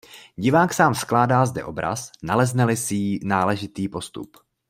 Divák 0.37 0.73
sám 0.73 0.95
skládá 0.95 1.45
zde 1.45 1.63
obraz, 1.65 2.11
nalezne-li 2.23 2.77
sí 2.77 3.19
náležitý 3.23 3.89
odstup. 3.89 4.37